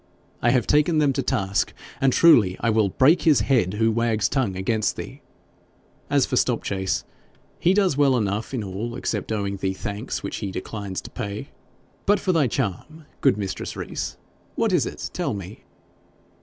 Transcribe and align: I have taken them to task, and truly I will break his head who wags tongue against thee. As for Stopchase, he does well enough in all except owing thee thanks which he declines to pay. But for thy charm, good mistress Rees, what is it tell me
I 0.41 0.49
have 0.49 0.65
taken 0.65 0.97
them 0.97 1.13
to 1.13 1.21
task, 1.21 1.73
and 2.01 2.11
truly 2.11 2.57
I 2.59 2.71
will 2.71 2.89
break 2.89 3.21
his 3.21 3.41
head 3.41 3.75
who 3.75 3.91
wags 3.91 4.27
tongue 4.27 4.55
against 4.55 4.95
thee. 4.95 5.21
As 6.09 6.25
for 6.25 6.35
Stopchase, 6.37 7.03
he 7.59 7.75
does 7.75 7.97
well 7.97 8.17
enough 8.17 8.51
in 8.51 8.63
all 8.63 8.95
except 8.95 9.31
owing 9.31 9.57
thee 9.57 9.73
thanks 9.75 10.23
which 10.23 10.37
he 10.37 10.49
declines 10.49 11.01
to 11.01 11.11
pay. 11.11 11.49
But 12.07 12.19
for 12.19 12.31
thy 12.31 12.47
charm, 12.47 13.05
good 13.21 13.37
mistress 13.37 13.75
Rees, 13.75 14.17
what 14.55 14.73
is 14.73 14.87
it 14.87 15.11
tell 15.13 15.35
me 15.35 15.65